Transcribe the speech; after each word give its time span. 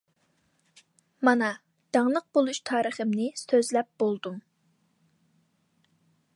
مانا 1.29 1.49
داڭلىق 1.97 2.25
بولۇش 2.37 2.61
تارىخىمنى 2.71 3.29
سۆزلەپ 3.43 3.91
بولدۇم. 4.05 4.43